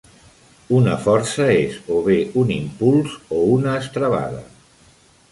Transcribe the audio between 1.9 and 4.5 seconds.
o bé un impuls o una estrebada.